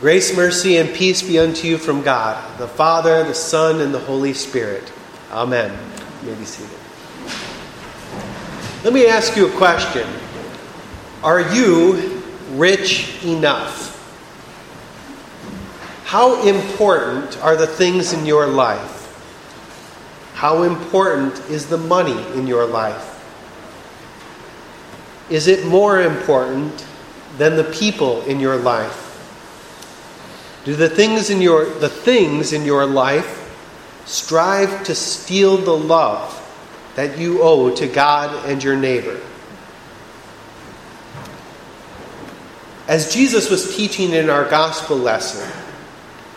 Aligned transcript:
Grace, 0.00 0.36
mercy, 0.36 0.76
and 0.76 0.94
peace 0.94 1.22
be 1.22 1.40
unto 1.40 1.66
you 1.66 1.76
from 1.76 2.02
God, 2.02 2.56
the 2.60 2.68
Father, 2.68 3.24
the 3.24 3.34
Son, 3.34 3.80
and 3.80 3.92
the 3.92 3.98
Holy 3.98 4.32
Spirit. 4.32 4.92
Amen. 5.32 5.76
You 6.22 6.30
may 6.30 6.38
be 6.38 6.44
seated. 6.44 6.78
Let 8.84 8.92
me 8.92 9.08
ask 9.08 9.36
you 9.36 9.48
a 9.48 9.56
question 9.56 10.06
Are 11.24 11.52
you 11.52 12.22
rich 12.52 13.24
enough? 13.24 13.96
How 16.04 16.46
important 16.46 17.36
are 17.42 17.56
the 17.56 17.66
things 17.66 18.12
in 18.12 18.24
your 18.24 18.46
life? 18.46 18.94
How 20.34 20.62
important 20.62 21.40
is 21.50 21.66
the 21.66 21.76
money 21.76 22.24
in 22.38 22.46
your 22.46 22.66
life? 22.66 23.16
Is 25.28 25.48
it 25.48 25.66
more 25.66 26.00
important 26.00 26.86
than 27.36 27.56
the 27.56 27.64
people 27.64 28.22
in 28.22 28.38
your 28.38 28.56
life? 28.56 29.07
Do 30.64 30.74
the 30.74 30.88
things 30.88 31.30
in 31.30 31.40
your 31.40 31.64
the 31.64 31.88
things 31.88 32.52
in 32.52 32.64
your 32.64 32.84
life 32.84 33.44
strive 34.04 34.84
to 34.84 34.94
steal 34.94 35.56
the 35.56 35.76
love 35.76 36.34
that 36.94 37.18
you 37.18 37.42
owe 37.42 37.74
to 37.76 37.86
God 37.86 38.44
and 38.46 38.62
your 38.62 38.76
neighbor? 38.76 39.20
As 42.86 43.12
Jesus 43.12 43.50
was 43.50 43.76
teaching 43.76 44.12
in 44.12 44.30
our 44.30 44.44
gospel 44.44 44.96
lesson, 44.96 45.48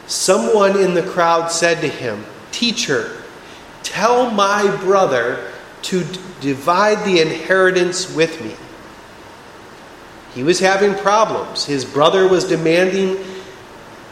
someone 0.08 0.78
in 0.78 0.94
the 0.94 1.04
crowd 1.04 1.50
said 1.50 1.82
to 1.82 1.88
him, 1.88 2.26
"Teacher, 2.52 3.24
tell 3.84 4.30
my 4.30 4.68
brother 4.78 5.40
to 5.84 6.04
d- 6.04 6.20
divide 6.42 7.06
the 7.06 7.22
inheritance 7.22 8.10
with 8.10 8.42
me." 8.42 8.56
He 10.36 10.44
was 10.44 10.60
having 10.60 10.96
problems. 10.96 11.66
His 11.66 11.86
brother 11.86 12.28
was 12.28 12.46
demanding 12.46 13.18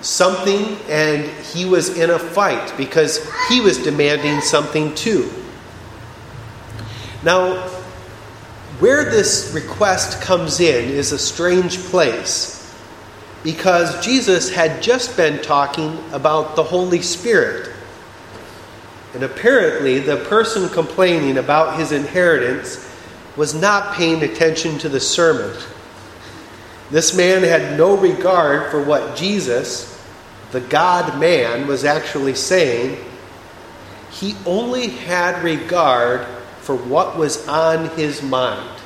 something 0.02 0.77
and 0.89 1.26
he 1.45 1.66
was 1.66 1.98
in 1.98 2.09
a 2.09 2.20
fight 2.20 2.73
because 2.77 3.25
he 3.50 3.61
was 3.61 3.78
demanding 3.78 4.41
something 4.41 4.95
too. 4.95 5.31
Now, 7.23 7.67
where 8.80 9.09
this 9.09 9.52
request 9.53 10.22
comes 10.22 10.59
in 10.61 10.89
is 10.89 11.11
a 11.11 11.19
strange 11.19 11.78
place 11.78 12.56
because 13.44 14.06
Jesus 14.06 14.50
had 14.53 14.81
just 14.81 15.17
been 15.17 15.41
talking 15.41 15.97
about 16.11 16.56
the 16.56 16.63
Holy 16.63 17.02
Spirit. 17.02 17.73
And 19.13 19.23
apparently, 19.23 20.00
the 20.00 20.17
person 20.25 20.69
complaining 20.69 21.38
about 21.38 21.80
his 21.80 21.91
inheritance 21.91 22.86
was 23.36 23.53
not 23.53 23.95
paying 23.95 24.23
attention 24.23 24.78
to 24.80 24.89
the 24.89 25.00
sermon. 25.00 25.56
This 26.92 27.16
man 27.16 27.44
had 27.44 27.78
no 27.78 27.95
regard 27.95 28.72
for 28.72 28.82
what 28.82 29.16
Jesus, 29.16 29.95
the 30.52 30.62
God 30.62 31.20
man, 31.20 31.68
was 31.68 31.86
actually 31.86 32.34
saying. 32.34 33.04
He 34.12 34.36
only 34.46 34.88
had 34.88 35.44
regard 35.44 36.26
for 36.62 36.76
what 36.76 37.16
was 37.16 37.48
on 37.48 37.90
his 37.92 38.23
mind 38.23 38.80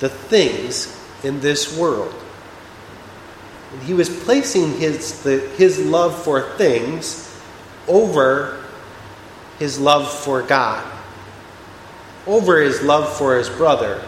the 0.00 0.08
things 0.10 1.00
in 1.22 1.40
this 1.40 1.78
world. 1.78 2.14
And 3.72 3.82
he 3.84 3.94
was 3.94 4.10
placing 4.24 4.78
his, 4.78 5.22
the, 5.22 5.38
his 5.56 5.78
love 5.78 6.22
for 6.22 6.56
things 6.56 7.20
over 7.88 8.62
his 9.58 9.78
love 9.78 10.12
for 10.12 10.42
God, 10.42 10.84
over 12.26 12.60
his 12.60 12.82
love 12.82 13.16
for 13.16 13.38
his 13.38 13.48
brother 13.48 14.02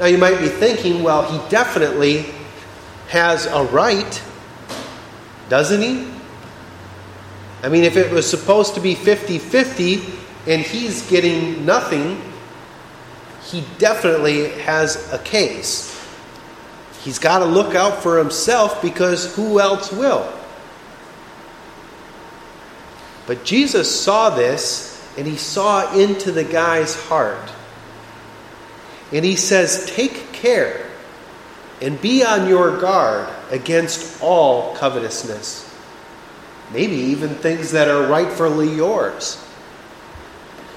now 0.00 0.06
you 0.06 0.16
might 0.16 0.38
be 0.38 0.48
thinking, 0.48 1.02
well, 1.02 1.30
he 1.30 1.50
definitely 1.50 2.24
has 3.08 3.44
a 3.44 3.64
right, 3.64 4.22
doesn't 5.50 5.82
he? 5.82 6.10
I 7.62 7.68
mean, 7.68 7.84
if 7.84 7.98
it 7.98 8.10
was 8.10 8.28
supposed 8.28 8.74
to 8.76 8.80
be 8.80 8.94
50 8.94 9.38
50 9.38 10.02
and 10.46 10.62
he's 10.62 11.08
getting 11.10 11.66
nothing, 11.66 12.18
he 13.44 13.62
definitely 13.76 14.48
has 14.60 15.12
a 15.12 15.18
case. 15.18 15.90
He's 17.02 17.18
got 17.18 17.40
to 17.40 17.44
look 17.44 17.74
out 17.74 18.02
for 18.02 18.16
himself 18.16 18.80
because 18.80 19.36
who 19.36 19.60
else 19.60 19.92
will? 19.92 20.32
But 23.26 23.44
Jesus 23.44 24.00
saw 24.02 24.30
this 24.30 25.06
and 25.18 25.26
he 25.26 25.36
saw 25.36 25.94
into 25.94 26.32
the 26.32 26.44
guy's 26.44 26.94
heart. 26.94 27.52
And 29.12 29.24
he 29.24 29.36
says, 29.36 29.86
Take 29.86 30.32
care 30.32 30.86
and 31.80 32.00
be 32.00 32.24
on 32.24 32.48
your 32.48 32.80
guard 32.80 33.28
against 33.50 34.22
all 34.22 34.74
covetousness. 34.76 35.66
Maybe 36.72 36.94
even 36.94 37.30
things 37.30 37.72
that 37.72 37.88
are 37.88 38.06
rightfully 38.06 38.72
yours. 38.72 39.44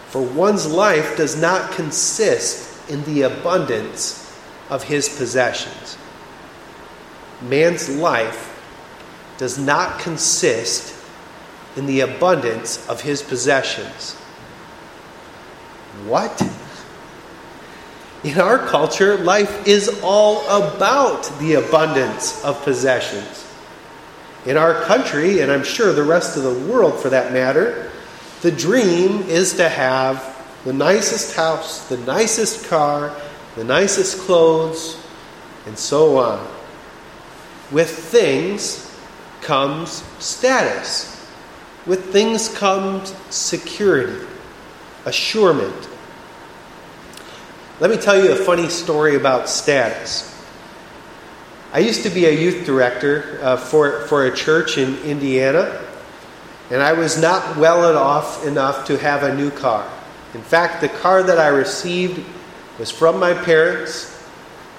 For 0.08 0.22
one's 0.22 0.72
life 0.72 1.18
does 1.18 1.40
not 1.40 1.72
consist 1.72 2.90
in 2.90 3.04
the 3.04 3.24
abundance 3.24 4.20
of 4.70 4.84
his 4.84 5.10
possessions. 5.10 5.98
Man's 7.42 7.90
life 7.90 8.50
does 9.38 9.58
not 9.58 10.00
consist 10.00 10.96
in 11.76 11.86
the 11.86 12.02
abundance 12.02 12.88
of 12.88 13.02
his 13.02 13.22
possessions. 13.22 14.14
What? 16.06 16.42
In 18.24 18.40
our 18.40 18.58
culture, 18.58 19.18
life 19.18 19.68
is 19.68 20.00
all 20.02 20.42
about 20.48 21.30
the 21.40 21.56
abundance 21.56 22.44
of 22.46 22.64
possessions. 22.64 23.46
In 24.46 24.56
our 24.56 24.82
country, 24.84 25.42
and 25.42 25.52
I'm 25.52 25.64
sure 25.64 25.92
the 25.92 26.04
rest 26.04 26.38
of 26.38 26.44
the 26.44 26.72
world 26.72 27.00
for 27.00 27.10
that 27.10 27.34
matter, 27.34 27.92
the 28.42 28.52
dream 28.52 29.24
is 29.24 29.54
to 29.56 29.68
have 29.68 30.30
the 30.64 30.74
nicest 30.74 31.36
house, 31.36 31.88
the 31.90 31.98
nicest 31.98 32.68
car, 32.70 33.14
the 33.56 33.64
nicest 33.64 34.20
clothes, 34.20 34.98
and 35.66 35.78
so 35.78 36.18
on. 36.18 36.46
With 37.72 37.90
things 37.90 38.90
comes 39.42 40.04
status. 40.20 41.10
With 41.86 42.14
things 42.14 42.48
comes 42.58 43.14
security, 43.30 44.26
assurement, 45.06 45.90
let 47.84 47.92
me 47.92 47.98
tell 47.98 48.18
you 48.18 48.32
a 48.32 48.36
funny 48.38 48.70
story 48.70 49.18
about 49.18 49.50
status. 49.50 50.42
I 51.74 51.80
used 51.80 52.04
to 52.04 52.10
be 52.10 52.28
a 52.28 52.32
youth 52.32 52.66
director 52.66 53.38
uh, 53.42 53.58
for, 53.58 54.08
for 54.08 54.26
a 54.26 54.34
church 54.34 54.78
in 54.78 54.96
Indiana, 55.00 55.82
and 56.72 56.82
I 56.82 56.94
was 56.94 57.22
not 57.22 57.58
well 57.58 57.98
off 57.98 58.48
enough 58.48 58.88
to 58.88 58.98
have 58.98 59.24
a 59.24 59.36
new 59.36 59.52
car. 59.52 59.86
In 60.34 60.42
fact, 60.42 60.80
the 60.80 60.88
car 60.88 61.24
that 61.24 61.38
I 61.38 61.50
received 61.50 62.26
was 62.80 62.90
from 62.90 63.20
my 63.20 63.34
parents, 63.34 64.18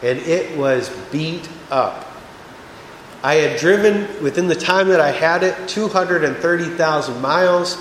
and 0.03 0.19
it 0.21 0.57
was 0.57 0.89
beat 1.13 1.47
up. 1.71 2.11
I 3.23 3.35
had 3.35 3.61
driven, 3.61 4.23
within 4.23 4.47
the 4.47 4.55
time 4.55 4.89
that 4.89 5.01
I 5.01 5.11
had 5.11 5.43
it, 5.43 5.69
230,000 5.69 7.21
miles, 7.21 7.77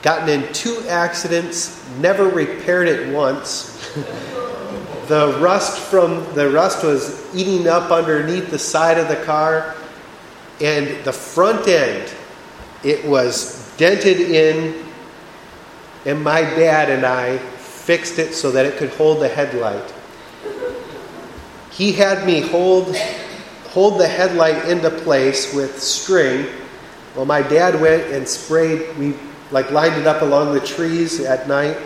gotten 0.00 0.30
in 0.30 0.50
two 0.54 0.82
accidents, 0.88 1.86
never 1.98 2.26
repaired 2.26 2.88
it 2.88 3.12
once. 3.12 3.74
the 5.08 5.38
rust 5.40 5.78
from 5.78 6.24
the 6.34 6.50
rust 6.50 6.84
was 6.84 7.34
eating 7.34 7.68
up 7.68 7.90
underneath 7.90 8.50
the 8.50 8.58
side 8.58 8.98
of 8.98 9.08
the 9.08 9.16
car 9.24 9.74
and 10.60 11.04
the 11.04 11.12
front 11.12 11.68
end 11.68 12.12
it 12.82 13.04
was 13.04 13.74
dented 13.76 14.20
in 14.20 14.84
and 16.04 16.22
my 16.22 16.40
dad 16.40 16.90
and 16.90 17.04
I 17.04 17.38
fixed 17.38 18.18
it 18.18 18.34
so 18.34 18.50
that 18.52 18.66
it 18.66 18.78
could 18.78 18.90
hold 18.90 19.20
the 19.20 19.28
headlight. 19.28 19.92
He 21.72 21.92
had 21.92 22.26
me 22.26 22.40
hold 22.40 22.96
hold 23.68 24.00
the 24.00 24.08
headlight 24.08 24.68
into 24.68 24.90
place 24.90 25.52
with 25.52 25.80
string. 25.80 26.46
Well, 27.14 27.26
my 27.26 27.42
dad 27.42 27.80
went 27.80 28.04
and 28.12 28.26
sprayed. 28.26 28.96
We 28.96 29.14
like 29.50 29.70
lined 29.70 30.00
it 30.00 30.06
up 30.06 30.22
along 30.22 30.54
the 30.54 30.60
trees 30.60 31.20
at 31.20 31.46
night 31.46 31.76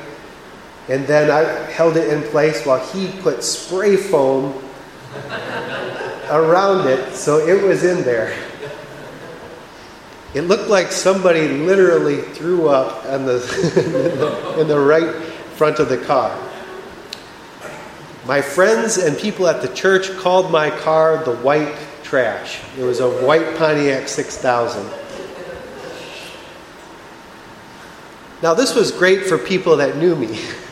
and 0.90 1.06
then 1.06 1.30
I 1.30 1.44
held 1.70 1.96
it 1.96 2.12
in 2.12 2.20
place 2.30 2.66
while 2.66 2.84
he 2.84 3.12
put 3.20 3.44
spray 3.44 3.96
foam 3.96 4.60
around 6.28 6.88
it 6.88 7.14
so 7.14 7.38
it 7.38 7.62
was 7.62 7.84
in 7.84 8.02
there. 8.02 8.36
It 10.34 10.42
looked 10.42 10.68
like 10.68 10.90
somebody 10.90 11.46
literally 11.46 12.22
threw 12.22 12.68
up 12.68 13.04
in, 13.06 13.24
the, 13.24 14.56
in 14.60 14.66
the 14.66 14.80
right 14.80 15.14
front 15.54 15.78
of 15.78 15.88
the 15.88 15.98
car. 15.98 16.36
My 18.26 18.42
friends 18.42 18.96
and 18.96 19.16
people 19.16 19.46
at 19.46 19.62
the 19.62 19.72
church 19.72 20.10
called 20.16 20.50
my 20.50 20.70
car 20.70 21.24
the 21.24 21.36
white 21.36 21.72
trash. 22.02 22.60
It 22.76 22.82
was 22.82 22.98
a 22.98 23.08
white 23.24 23.56
Pontiac 23.56 24.08
6000. 24.08 24.90
Now, 28.42 28.54
this 28.54 28.74
was 28.74 28.90
great 28.90 29.26
for 29.26 29.38
people 29.38 29.76
that 29.76 29.96
knew 29.96 30.16
me. 30.16 30.40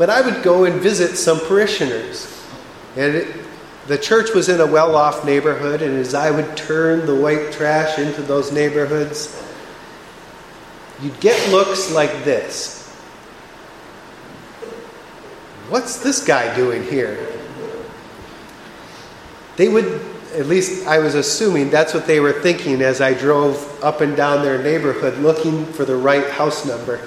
But 0.00 0.08
I 0.08 0.22
would 0.22 0.42
go 0.42 0.64
and 0.64 0.80
visit 0.80 1.18
some 1.18 1.38
parishioners. 1.40 2.26
And 2.96 3.16
it, 3.16 3.36
The 3.86 3.98
church 3.98 4.32
was 4.34 4.48
in 4.48 4.58
a 4.58 4.66
well 4.66 4.96
off 4.96 5.26
neighborhood, 5.26 5.82
and 5.82 5.94
as 5.98 6.14
I 6.14 6.30
would 6.30 6.56
turn 6.56 7.04
the 7.04 7.14
white 7.14 7.52
trash 7.52 7.98
into 7.98 8.22
those 8.22 8.50
neighborhoods, 8.50 9.38
you'd 11.02 11.20
get 11.20 11.52
looks 11.52 11.92
like 11.92 12.24
this 12.24 12.88
What's 15.68 15.98
this 15.98 16.24
guy 16.24 16.56
doing 16.56 16.82
here? 16.82 17.18
They 19.56 19.68
would, 19.68 20.00
at 20.34 20.46
least 20.46 20.86
I 20.86 21.00
was 21.00 21.14
assuming 21.14 21.68
that's 21.68 21.92
what 21.92 22.06
they 22.06 22.20
were 22.20 22.32
thinking 22.32 22.80
as 22.80 23.02
I 23.02 23.12
drove 23.12 23.84
up 23.84 24.00
and 24.00 24.16
down 24.16 24.42
their 24.44 24.62
neighborhood 24.62 25.18
looking 25.18 25.66
for 25.66 25.84
the 25.84 25.96
right 25.96 26.30
house 26.30 26.64
number, 26.64 27.06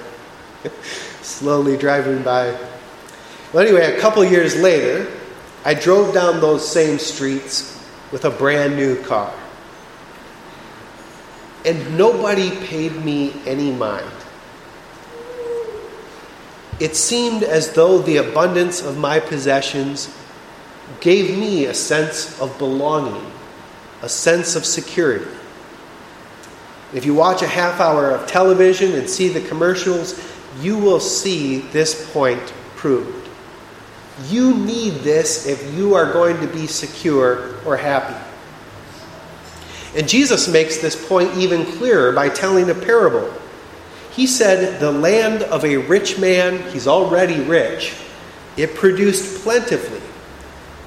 slowly 1.22 1.76
driving 1.76 2.22
by. 2.22 2.56
Well, 3.54 3.64
anyway, 3.64 3.96
a 3.96 4.00
couple 4.00 4.24
years 4.24 4.56
later, 4.56 5.08
I 5.64 5.74
drove 5.74 6.12
down 6.12 6.40
those 6.40 6.68
same 6.68 6.98
streets 6.98 7.80
with 8.10 8.24
a 8.24 8.30
brand 8.30 8.74
new 8.74 9.00
car. 9.00 9.32
And 11.64 11.96
nobody 11.96 12.50
paid 12.66 13.04
me 13.04 13.32
any 13.46 13.70
mind. 13.70 14.10
It 16.80 16.96
seemed 16.96 17.44
as 17.44 17.74
though 17.74 17.98
the 17.98 18.16
abundance 18.16 18.82
of 18.82 18.98
my 18.98 19.20
possessions 19.20 20.12
gave 21.00 21.38
me 21.38 21.66
a 21.66 21.74
sense 21.74 22.40
of 22.40 22.58
belonging, 22.58 23.30
a 24.02 24.08
sense 24.08 24.56
of 24.56 24.66
security. 24.66 25.30
If 26.92 27.06
you 27.06 27.14
watch 27.14 27.40
a 27.42 27.46
half 27.46 27.78
hour 27.78 28.10
of 28.10 28.26
television 28.26 28.94
and 28.94 29.08
see 29.08 29.28
the 29.28 29.46
commercials, 29.46 30.20
you 30.60 30.76
will 30.76 30.98
see 30.98 31.58
this 31.58 32.12
point 32.12 32.42
proved. 32.74 33.23
You 34.28 34.54
need 34.54 35.00
this 35.00 35.46
if 35.46 35.74
you 35.74 35.94
are 35.94 36.12
going 36.12 36.40
to 36.40 36.46
be 36.46 36.66
secure 36.66 37.54
or 37.64 37.76
happy. 37.76 38.14
And 39.96 40.08
Jesus 40.08 40.48
makes 40.48 40.78
this 40.78 41.08
point 41.08 41.36
even 41.36 41.64
clearer 41.64 42.12
by 42.12 42.28
telling 42.28 42.70
a 42.70 42.74
parable. 42.74 43.32
He 44.12 44.26
said, 44.26 44.80
The 44.80 44.92
land 44.92 45.42
of 45.42 45.64
a 45.64 45.76
rich 45.76 46.18
man, 46.18 46.70
he's 46.72 46.86
already 46.86 47.40
rich, 47.40 47.94
it 48.56 48.74
produced 48.74 49.42
plentifully. 49.42 50.00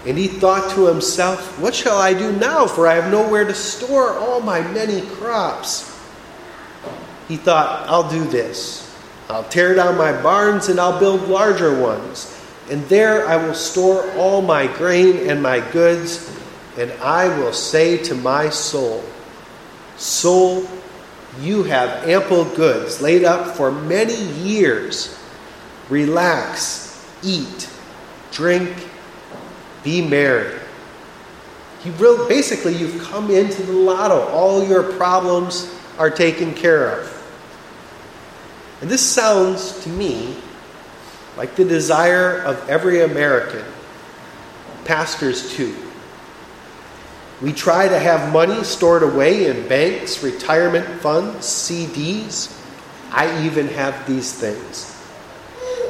And 0.06 0.18
he 0.18 0.27
thought 0.27 0.74
to 0.75 0.85
himself, 0.85 1.59
What 1.59 1.75
shall 1.75 1.97
I 1.97 2.13
do 2.13 2.31
now? 2.31 2.65
For 2.68 2.88
I 2.88 2.95
have 2.95 3.12
nowhere 3.12 3.44
to 3.44 3.53
store 3.53 4.13
all 4.13 4.39
my 4.39 4.62
many 4.71 5.01
crops. 5.01 5.94
He 7.27 7.35
thought, 7.35 7.89
I'll 7.89 8.09
do 8.09 8.24
this. 8.24 8.83
I'll 9.29 9.44
tear 9.44 9.75
down 9.75 9.97
my 9.97 10.13
barns 10.21 10.69
and 10.69 10.79
I'll 10.79 10.97
build 10.97 11.27
larger 11.27 11.77
ones. 11.77 12.33
And 12.69 12.83
there 12.89 13.27
I 13.27 13.37
will 13.37 13.53
store 13.53 14.11
all 14.17 14.41
my 14.41 14.67
grain 14.67 15.29
and 15.29 15.41
my 15.41 15.59
goods. 15.71 16.33
And 16.77 16.91
I 17.01 17.27
will 17.39 17.53
say 17.53 17.97
to 18.03 18.15
my 18.15 18.49
soul, 18.49 19.03
Soul, 19.97 20.67
you 21.39 21.63
have 21.63 22.07
ample 22.07 22.45
goods 22.45 23.01
laid 23.01 23.23
up 23.23 23.55
for 23.55 23.71
many 23.71 24.15
years. 24.15 25.17
Relax, 25.89 27.05
eat, 27.23 27.69
drink, 28.31 28.71
be 29.83 30.07
merry. 30.07 30.59
You 31.83 31.91
really, 31.93 32.27
basically, 32.27 32.75
you've 32.75 33.01
come 33.03 33.31
into 33.31 33.63
the 33.63 33.73
lotto. 33.73 34.27
All 34.27 34.67
your 34.67 34.83
problems 34.93 35.73
are 35.97 36.09
taken 36.09 36.53
care 36.53 36.99
of. 36.99 37.13
And 38.81 38.89
this 38.89 39.03
sounds 39.03 39.83
to 39.83 39.89
me 39.89 40.37
like 41.38 41.56
the 41.56 41.63
desire 41.63 42.39
of 42.39 42.68
every 42.68 43.04
American, 43.04 43.63
pastors 44.86 45.56
too. 45.56 45.75
We 47.42 47.54
try 47.54 47.88
to 47.88 48.00
have 48.00 48.34
money 48.34 48.63
stored 48.63 49.04
away 49.04 49.45
in 49.45 49.68
banks, 49.68 50.24
retirement 50.24 50.88
funds, 51.01 51.45
CDs. 51.45 52.51
I 53.12 53.45
even 53.45 53.68
have 53.68 54.07
these 54.07 54.34
things. 54.34 54.94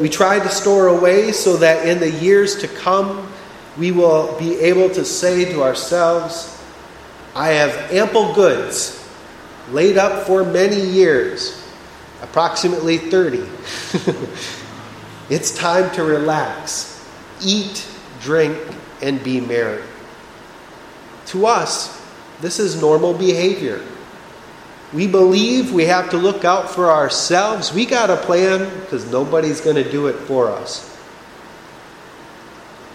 We 0.02 0.10
try 0.10 0.40
to 0.40 0.50
store 0.50 0.88
away 0.88 1.32
so 1.32 1.56
that 1.58 1.88
in 1.88 2.00
the 2.00 2.12
years 2.12 2.58
to 2.58 2.68
come, 2.68 3.32
we 3.78 3.92
will 3.92 4.38
be 4.38 4.60
able 4.60 4.90
to 4.90 5.06
say 5.06 5.46
to 5.46 5.64
ourselves, 5.64 6.54
I 7.34 7.50
have 7.50 7.94
ample 7.94 8.34
goods 8.34 8.94
laid 9.72 9.98
up 9.98 10.28
for 10.28 10.44
many 10.44 10.82
years, 10.82 11.64
approximately 12.22 12.98
30. 12.98 13.48
it's 15.30 15.56
time 15.56 15.94
to 15.96 16.04
relax, 16.04 17.06
eat, 17.44 17.88
drink, 18.22 18.58
and 19.02 19.24
be 19.24 19.42
merry. 19.42 19.84
To 21.28 21.46
us, 21.46 22.02
this 22.42 22.60
is 22.60 22.80
normal 22.80 23.14
behavior. 23.14 23.84
We 24.94 25.08
believe 25.08 25.74
we 25.74 25.86
have 25.86 26.10
to 26.12 26.18
look 26.18 26.46
out 26.46 26.70
for 26.70 26.90
ourselves. 26.90 27.74
We 27.74 27.86
got 27.86 28.10
a 28.10 28.16
plan 28.16 28.80
because 28.80 29.12
nobody's 29.12 29.60
going 29.60 29.76
to 29.76 29.90
do 29.90 30.08
it 30.08 30.16
for 30.16 30.50
us. 30.50 30.98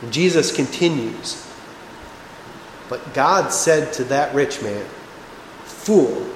And 0.00 0.12
Jesus 0.12 0.54
continues. 0.54 1.46
But 2.88 3.14
God 3.14 3.52
said 3.52 3.92
to 3.94 4.04
that 4.04 4.34
rich 4.34 4.62
man, 4.62 4.84
Fool, 5.64 6.26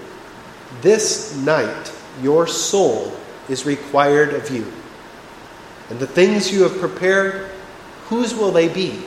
this 0.82 1.36
night 1.36 1.92
your 2.20 2.46
soul 2.46 3.12
is 3.48 3.64
required 3.64 4.34
of 4.34 4.50
you. 4.50 4.70
And 5.90 5.98
the 5.98 6.06
things 6.06 6.52
you 6.52 6.62
have 6.64 6.78
prepared, 6.78 7.50
whose 8.06 8.34
will 8.34 8.50
they 8.50 8.68
be? 8.68 9.02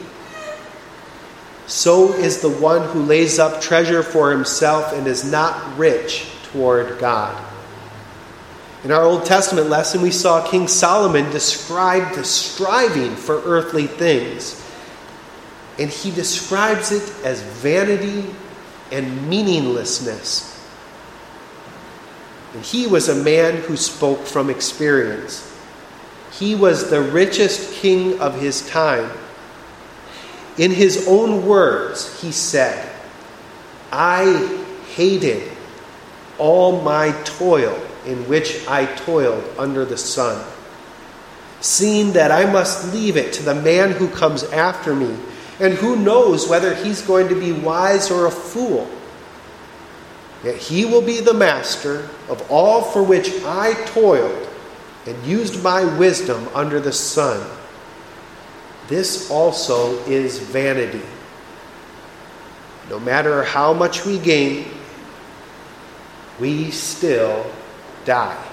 So 1.68 2.14
is 2.14 2.42
the 2.42 2.50
one 2.50 2.88
who 2.90 3.04
lays 3.04 3.38
up 3.38 3.62
treasure 3.62 4.02
for 4.02 4.32
himself 4.32 4.94
and 4.94 5.06
is 5.06 5.30
not 5.30 5.78
rich 5.78 6.26
toward 6.52 6.98
God. 7.00 7.46
In 8.84 8.92
our 8.92 9.04
Old 9.04 9.26
Testament 9.26 9.70
lesson, 9.70 10.02
we 10.02 10.12
saw 10.12 10.48
King 10.50 10.68
Solomon 10.68 11.30
describe 11.32 12.16
the 12.16 12.24
striving 12.24 13.16
for 13.16 13.42
earthly 13.44 13.88
things. 13.88 14.66
And 15.78 15.90
he 15.90 16.12
describes 16.12 16.92
it 16.92 17.26
as 17.26 17.42
vanity 17.42 18.34
and 18.92 19.30
meaninglessness. 19.30 20.46
And 22.54 22.64
he 22.64 22.88
was 22.88 23.10
a 23.10 23.16
man 23.16 23.58
who 23.58 23.78
spoke 23.78 24.26
from 24.26 24.50
experience. 24.50 25.49
He 26.40 26.56
was 26.56 26.90
the 26.90 27.02
richest 27.02 27.74
king 27.74 28.22
of 28.22 28.40
his 28.40 28.68
time. 28.70 29.12
In 30.58 30.72
his 30.72 31.06
own 31.06 31.46
words, 31.46 32.22
he 32.22 32.32
said, 32.32 32.90
I 33.92 34.64
hated 34.94 35.52
all 36.38 36.82
my 36.82 37.12
toil 37.26 37.78
in 38.06 38.26
which 38.30 38.66
I 38.70 38.86
toiled 38.86 39.44
under 39.58 39.84
the 39.84 39.98
sun, 39.98 40.46
seeing 41.60 42.14
that 42.14 42.32
I 42.32 42.50
must 42.50 42.94
leave 42.94 43.18
it 43.18 43.34
to 43.34 43.44
the 43.44 43.56
man 43.56 43.92
who 43.92 44.08
comes 44.08 44.44
after 44.46 44.96
me, 44.96 45.14
and 45.60 45.74
who 45.74 45.98
knows 45.98 46.48
whether 46.48 46.74
he's 46.74 47.02
going 47.02 47.28
to 47.28 47.36
be 47.36 47.52
wise 47.52 48.10
or 48.10 48.28
a 48.28 48.32
fool. 48.32 48.90
Yet 50.46 50.56
he 50.56 50.86
will 50.86 51.02
be 51.02 51.20
the 51.20 51.34
master 51.34 52.08
of 52.30 52.50
all 52.50 52.82
for 52.82 53.04
which 53.04 53.44
I 53.44 53.74
toiled 53.88 54.49
and 55.10 55.26
used 55.26 55.64
my 55.64 55.84
wisdom 55.98 56.48
under 56.54 56.80
the 56.80 56.92
sun. 56.92 57.44
This 58.88 59.32
also 59.32 59.98
is 60.06 60.38
vanity. 60.38 61.02
No 62.90 63.00
matter 63.00 63.44
how 63.44 63.74
much 63.74 64.06
we 64.06 64.20
gain, 64.20 64.68
we 66.40 66.70
still 66.70 67.46
die. 68.06 68.46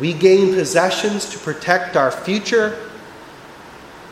We 0.00 0.12
gain 0.12 0.54
possessions 0.54 1.28
to 1.30 1.38
protect 1.38 1.96
our 1.96 2.10
future, 2.12 2.90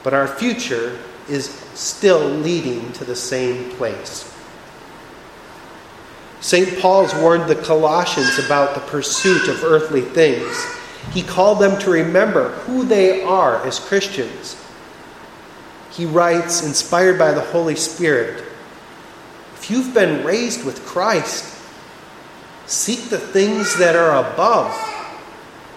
but 0.02 0.14
our 0.14 0.26
future 0.26 0.98
is 1.28 1.46
still 1.74 2.26
leading 2.28 2.92
to 2.94 3.04
the 3.04 3.16
same 3.16 3.70
place. 3.72 4.33
St. 6.44 6.78
Paul's 6.78 7.14
warned 7.14 7.48
the 7.48 7.56
Colossians 7.56 8.38
about 8.38 8.74
the 8.74 8.82
pursuit 8.82 9.48
of 9.48 9.64
earthly 9.64 10.02
things. 10.02 10.66
He 11.10 11.22
called 11.22 11.58
them 11.58 11.80
to 11.80 11.90
remember 11.90 12.50
who 12.50 12.84
they 12.84 13.22
are 13.22 13.66
as 13.66 13.78
Christians. 13.78 14.62
He 15.90 16.04
writes, 16.04 16.62
inspired 16.62 17.18
by 17.18 17.32
the 17.32 17.40
Holy 17.40 17.76
Spirit, 17.76 18.44
if 19.54 19.70
you've 19.70 19.94
been 19.94 20.22
raised 20.22 20.66
with 20.66 20.84
Christ, 20.84 21.46
seek 22.66 23.08
the 23.08 23.18
things 23.18 23.78
that 23.78 23.96
are 23.96 24.30
above, 24.30 24.70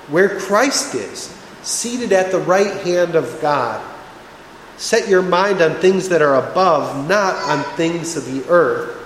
where 0.09 0.37
Christ 0.37 0.95
is, 0.95 1.33
seated 1.63 2.11
at 2.11 2.29
the 2.29 2.39
right 2.39 2.81
hand 2.81 3.15
of 3.15 3.39
God. 3.41 3.81
Set 4.75 5.07
your 5.07 5.21
mind 5.21 5.61
on 5.61 5.75
things 5.75 6.09
that 6.09 6.21
are 6.21 6.35
above, 6.35 7.07
not 7.07 7.35
on 7.35 7.63
things 7.77 8.17
of 8.17 8.25
the 8.25 8.45
earth. 8.49 8.96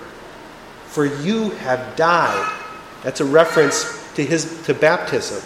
For 0.92 1.06
you 1.06 1.50
have 1.50 1.96
died. 1.96 2.52
That's 3.02 3.20
a 3.20 3.24
reference 3.24 4.12
to 4.14 4.22
his 4.22 4.62
to 4.64 4.74
baptism. 4.74 5.42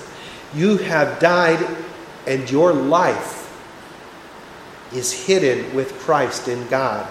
You 0.52 0.76
have 0.78 1.20
died, 1.20 1.64
and 2.26 2.50
your 2.50 2.72
life 2.72 3.44
is 4.92 5.12
hidden 5.12 5.72
with 5.72 5.92
Christ 6.00 6.48
in 6.48 6.66
God. 6.66 7.08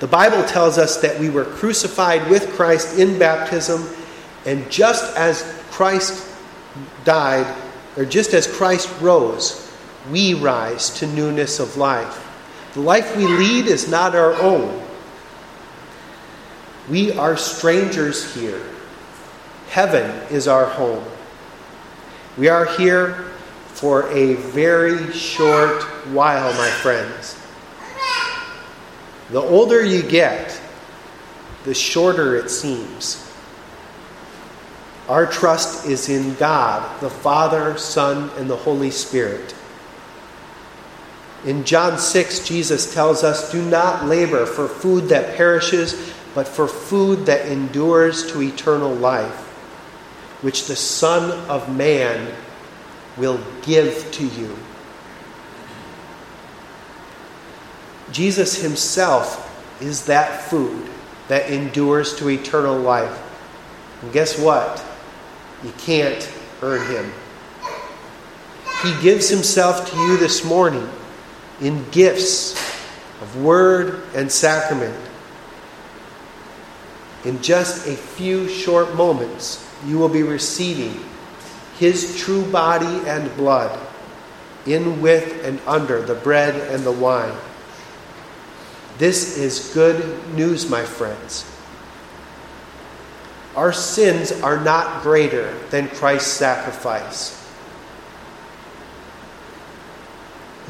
The 0.00 0.06
Bible 0.06 0.44
tells 0.44 0.76
us 0.76 1.00
that 1.00 1.18
we 1.18 1.30
were 1.30 1.46
crucified 1.46 2.28
with 2.28 2.52
Christ 2.52 2.98
in 2.98 3.18
baptism, 3.18 3.88
and 4.44 4.70
just 4.70 5.16
as 5.16 5.42
Christ 5.70 6.30
died, 7.04 7.46
or 7.96 8.04
just 8.04 8.34
as 8.34 8.46
Christ 8.46 8.90
rose, 9.00 9.72
we 10.10 10.34
rise 10.34 10.90
to 10.98 11.06
newness 11.06 11.58
of 11.58 11.78
life. 11.78 12.22
The 12.74 12.80
life 12.80 13.16
we 13.16 13.26
lead 13.26 13.66
is 13.66 13.88
not 13.88 14.14
our 14.14 14.34
own. 14.34 14.85
We 16.88 17.12
are 17.12 17.36
strangers 17.36 18.34
here. 18.34 18.62
Heaven 19.68 20.10
is 20.30 20.46
our 20.46 20.66
home. 20.66 21.04
We 22.38 22.48
are 22.48 22.64
here 22.64 23.32
for 23.68 24.08
a 24.10 24.34
very 24.34 25.12
short 25.12 25.82
while, 26.12 26.52
my 26.54 26.70
friends. 26.70 27.36
The 29.30 29.40
older 29.40 29.84
you 29.84 30.02
get, 30.02 30.60
the 31.64 31.74
shorter 31.74 32.36
it 32.36 32.48
seems. 32.50 33.22
Our 35.08 35.26
trust 35.26 35.86
is 35.86 36.08
in 36.08 36.34
God, 36.34 37.00
the 37.00 37.10
Father, 37.10 37.76
Son, 37.78 38.30
and 38.38 38.48
the 38.48 38.56
Holy 38.56 38.90
Spirit. 38.90 39.54
In 41.44 41.64
John 41.64 41.98
6, 41.98 42.46
Jesus 42.46 42.92
tells 42.92 43.22
us, 43.22 43.52
Do 43.52 43.62
not 43.62 44.06
labor 44.06 44.46
for 44.46 44.66
food 44.66 45.08
that 45.10 45.36
perishes, 45.36 46.12
but 46.36 46.46
for 46.46 46.68
food 46.68 47.24
that 47.24 47.46
endures 47.46 48.30
to 48.30 48.42
eternal 48.42 48.92
life, 48.92 49.40
which 50.42 50.66
the 50.66 50.76
Son 50.76 51.30
of 51.48 51.74
Man 51.74 52.30
will 53.16 53.40
give 53.62 54.12
to 54.12 54.26
you. 54.26 54.54
Jesus 58.12 58.60
Himself 58.60 59.42
is 59.80 60.04
that 60.04 60.42
food 60.42 60.86
that 61.28 61.50
endures 61.50 62.14
to 62.16 62.28
eternal 62.28 62.76
life. 62.76 63.18
And 64.02 64.12
guess 64.12 64.38
what? 64.38 64.84
You 65.64 65.72
can't 65.78 66.30
earn 66.60 66.86
Him. 66.92 67.12
He 68.82 68.92
gives 69.00 69.30
Himself 69.30 69.90
to 69.90 69.96
you 69.96 70.18
this 70.18 70.44
morning 70.44 70.86
in 71.62 71.88
gifts 71.92 72.52
of 73.22 73.42
word 73.42 74.02
and 74.14 74.30
sacrament. 74.30 75.05
In 77.26 77.42
just 77.42 77.88
a 77.88 77.96
few 77.96 78.48
short 78.48 78.94
moments, 78.94 79.68
you 79.84 79.98
will 79.98 80.08
be 80.08 80.22
receiving 80.22 81.04
His 81.76 82.16
true 82.16 82.48
body 82.52 83.02
and 83.08 83.36
blood 83.36 83.76
in 84.64 85.00
with 85.00 85.44
and 85.44 85.60
under 85.66 86.00
the 86.02 86.14
bread 86.14 86.54
and 86.72 86.84
the 86.84 86.92
wine. 86.92 87.36
This 88.98 89.36
is 89.36 89.72
good 89.74 90.34
news, 90.36 90.70
my 90.70 90.84
friends. 90.84 91.44
Our 93.56 93.72
sins 93.72 94.30
are 94.30 94.62
not 94.62 95.02
greater 95.02 95.52
than 95.70 95.88
Christ's 95.88 96.32
sacrifice. 96.32 97.44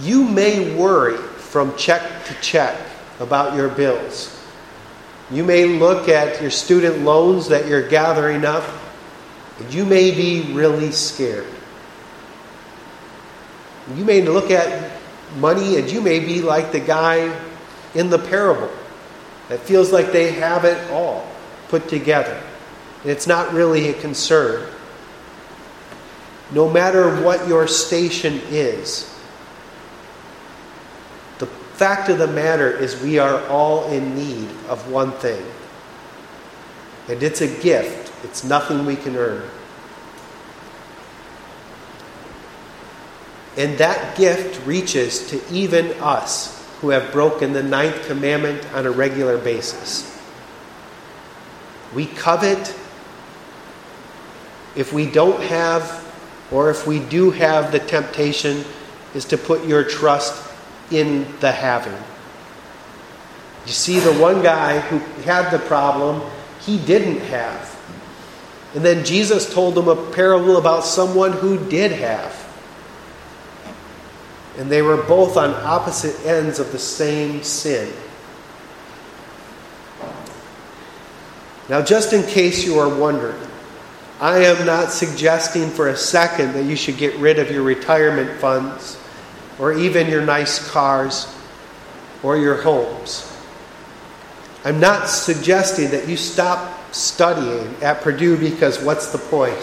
You 0.01 0.25
may 0.25 0.75
worry 0.75 1.19
from 1.19 1.77
check 1.77 2.25
to 2.25 2.35
check 2.41 2.81
about 3.21 3.55
your 3.55 3.69
bills. 3.69 4.36
You 5.31 5.43
may 5.43 5.67
look 5.67 6.09
at 6.09 6.41
your 6.41 6.51
student 6.51 7.03
loans 7.03 7.49
that 7.49 7.67
you're 7.67 7.89
gathering 7.89 8.45
up, 8.45 8.65
and 9.59 9.73
you 9.75 9.85
may 9.85 10.13
be 10.13 10.53
really 10.53 10.93
scared. 10.93 11.47
You 13.95 14.05
may 14.05 14.23
look 14.23 14.51
at 14.51 14.93
money 15.39 15.77
and 15.77 15.91
you 15.91 16.01
may 16.01 16.21
be 16.21 16.43
like 16.43 16.73
the 16.73 16.81
guy 16.81 17.37
in 17.95 18.11
the 18.11 18.19
parable 18.19 18.71
that 19.49 19.61
feels 19.61 19.93
like 19.93 20.13
they 20.13 20.33
have 20.33 20.65
it 20.65 20.91
all 20.91 21.27
put 21.69 21.89
together. 21.89 22.41
And 23.03 23.11
it's 23.11 23.27
not 23.27 23.53
really 23.53 23.89
a 23.89 23.93
concern. 23.95 24.69
No 26.53 26.71
matter 26.71 27.23
what 27.23 27.47
your 27.49 27.67
station 27.67 28.41
is, 28.51 29.13
fact 31.77 32.09
of 32.09 32.19
the 32.19 32.27
matter 32.27 32.71
is 32.71 33.01
we 33.03 33.19
are 33.19 33.47
all 33.49 33.91
in 33.93 34.15
need 34.15 34.49
of 34.69 34.91
one 34.91 35.13
thing. 35.13 35.45
And 37.09 37.23
it's 37.23 37.43
a 37.43 37.61
gift, 37.61 38.13
it's 38.25 38.45
nothing 38.45 38.87
we 38.87 38.97
can 38.97 39.15
earn. 39.15 39.43
And 43.59 43.77
that 43.79 44.17
gift 44.17 44.67
reaches 44.67 45.29
to 45.29 45.41
even 45.53 45.93
us 46.01 46.53
who 46.81 46.91
have 46.91 47.13
broken 47.13 47.53
the 47.53 47.63
ninth 47.63 48.07
commandment 48.07 48.67
on 48.73 48.87
a 48.87 48.91
regular 48.91 49.37
basis. 49.37 50.19
We 51.95 52.07
covet 52.07 52.75
if 54.75 54.93
we 54.93 55.11
don't 55.11 55.43
have, 55.43 56.05
or 56.51 56.71
if 56.71 56.87
we 56.87 57.01
do 57.01 57.31
have 57.31 57.73
the 57.73 57.81
temptation, 57.81 58.65
is 59.15 59.25
to 59.27 59.39
put 59.39 59.67
your 59.67 59.85
trust 59.85 60.43
in 60.91 61.27
the 61.41 61.53
having. 61.53 61.99
You 63.67 63.73
see, 63.73 63.99
the 63.99 64.15
one 64.15 64.43
guy 64.43 64.79
who 64.79 64.99
had 65.23 65.51
the 65.51 65.59
problem, 65.59 66.23
he 66.61 66.79
didn't 66.79 67.21
have. 67.23 67.73
And 68.75 68.85
then 68.85 69.05
Jesus 69.05 69.53
told 69.53 69.77
him 69.77 69.89
a 69.89 70.13
parable 70.13 70.57
about 70.57 70.85
someone 70.85 71.33
who 71.33 71.69
did 71.69 71.93
have 71.93 72.47
and 74.57 74.71
they 74.71 74.83
were 74.83 74.97
both 74.97 75.37
on 75.37 75.51
opposite 75.51 76.25
ends 76.25 76.59
of 76.59 76.73
the 76.73 76.79
same 76.79 77.43
sin. 77.43 77.93
Now, 81.69 81.83
just 81.83 82.13
in 82.13 82.23
case 82.23 82.65
you 82.65 82.79
are 82.79 82.89
wondering, 82.89 83.41
I 84.21 84.45
am 84.45 84.65
not 84.65 84.93
suggesting 84.93 85.69
for 85.69 85.89
a 85.89 85.97
second 85.97 86.55
that 86.55 86.65
you 86.65 86.77
should 86.77 86.97
get 86.97 87.15
rid 87.17 87.39
of 87.39 87.51
your 87.51 87.63
retirement 87.63 88.41
funds 88.41 88.99
or 89.59 89.73
even 89.73 90.09
your 90.09 90.25
nice 90.25 90.71
cars 90.71 91.33
or 92.23 92.37
your 92.37 92.61
homes. 92.63 93.33
I'm 94.65 94.81
not 94.81 95.09
suggesting 95.09 95.91
that 95.91 96.09
you 96.09 96.17
stop 96.17 96.95
studying 96.95 97.75
at 97.83 98.01
Purdue 98.01 98.37
because 98.37 98.83
what's 98.83 99.13
the 99.13 99.19
point? 99.19 99.59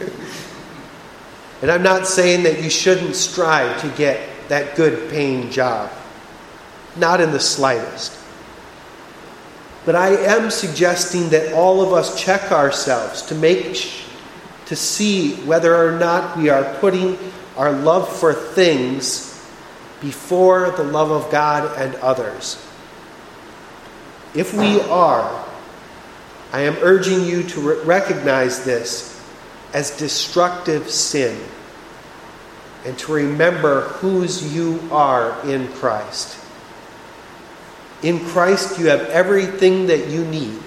And 1.62 1.70
I'm 1.70 1.82
not 1.82 2.06
saying 2.06 2.44
that 2.44 2.62
you 2.62 2.70
shouldn't 2.70 3.14
strive 3.14 3.80
to 3.82 3.88
get 3.90 4.26
that 4.48 4.76
good 4.76 5.10
paying 5.10 5.50
job. 5.50 5.90
Not 6.96 7.20
in 7.20 7.32
the 7.32 7.40
slightest. 7.40 8.18
But 9.84 9.94
I 9.94 10.08
am 10.08 10.50
suggesting 10.50 11.30
that 11.30 11.52
all 11.52 11.82
of 11.82 11.92
us 11.92 12.20
check 12.20 12.50
ourselves 12.50 13.22
to 13.22 13.34
make 13.34 13.92
to 14.66 14.76
see 14.76 15.34
whether 15.42 15.74
or 15.74 15.98
not 15.98 16.36
we 16.36 16.48
are 16.48 16.64
putting 16.80 17.18
our 17.60 17.72
love 17.72 18.08
for 18.08 18.32
things 18.32 19.38
before 20.00 20.70
the 20.70 20.82
love 20.82 21.10
of 21.10 21.30
God 21.30 21.76
and 21.76 21.94
others. 21.96 22.56
If 24.34 24.54
we 24.54 24.80
are, 24.80 25.44
I 26.54 26.60
am 26.62 26.78
urging 26.80 27.26
you 27.26 27.42
to 27.42 27.60
re- 27.60 27.84
recognize 27.84 28.64
this 28.64 29.22
as 29.74 29.90
destructive 29.98 30.88
sin 30.88 31.38
and 32.86 32.98
to 33.00 33.12
remember 33.12 33.82
whose 33.82 34.54
you 34.54 34.80
are 34.90 35.38
in 35.46 35.68
Christ. 35.68 36.42
In 38.02 38.20
Christ, 38.20 38.78
you 38.78 38.86
have 38.86 39.02
everything 39.10 39.88
that 39.88 40.08
you 40.08 40.24
need. 40.24 40.58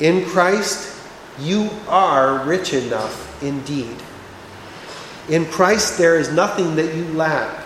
In 0.00 0.26
Christ, 0.26 0.94
you 1.40 1.70
are 1.88 2.44
rich 2.44 2.74
enough 2.74 3.42
indeed. 3.42 3.96
In 5.28 5.46
Christ, 5.46 5.98
there 5.98 6.18
is 6.18 6.32
nothing 6.32 6.76
that 6.76 6.94
you 6.94 7.04
lack. 7.12 7.64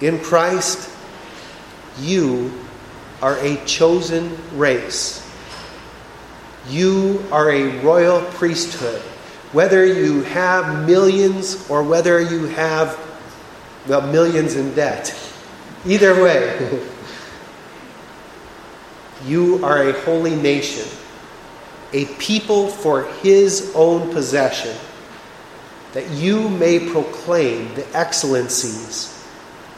In 0.00 0.18
Christ, 0.20 0.90
you 1.98 2.52
are 3.22 3.38
a 3.38 3.56
chosen 3.64 4.36
race. 4.58 5.20
You 6.68 7.24
are 7.30 7.50
a 7.50 7.80
royal 7.80 8.22
priesthood 8.32 9.02
whether 9.54 9.86
you 9.86 10.24
have 10.24 10.84
millions 10.84 11.70
or 11.70 11.84
whether 11.84 12.20
you 12.20 12.46
have, 12.46 12.98
well, 13.86 14.02
millions 14.02 14.56
in 14.56 14.74
debt. 14.74 15.14
Either 15.86 16.20
way, 16.20 16.82
you 19.24 19.64
are 19.64 19.90
a 19.90 19.92
holy 20.00 20.34
nation, 20.34 20.88
a 21.92 22.06
people 22.16 22.66
for 22.66 23.04
his 23.22 23.70
own 23.76 24.12
possession, 24.12 24.76
that 25.94 26.10
you 26.10 26.48
may 26.48 26.90
proclaim 26.90 27.74
the 27.74 27.86
excellencies 27.96 29.10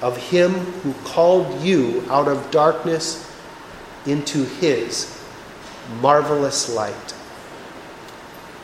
of 0.02 0.16
him 0.16 0.52
who 0.52 0.92
called 1.04 1.62
you 1.62 2.04
out 2.10 2.28
of 2.28 2.50
darkness 2.50 3.22
into 4.06 4.44
his 4.44 5.22
marvelous 6.00 6.74
light. 6.74 7.14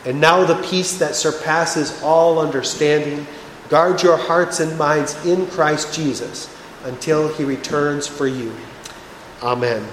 And 0.04 0.20
now 0.20 0.44
the 0.44 0.60
peace 0.62 0.98
that 0.98 1.14
surpasses 1.14 2.02
all 2.02 2.40
understanding 2.40 3.26
Guard 3.72 4.02
your 4.02 4.18
hearts 4.18 4.60
and 4.60 4.76
minds 4.76 5.24
in 5.24 5.46
Christ 5.46 5.94
Jesus 5.94 6.54
until 6.84 7.32
he 7.32 7.42
returns 7.42 8.06
for 8.06 8.26
you. 8.26 8.54
Amen. 9.42 9.88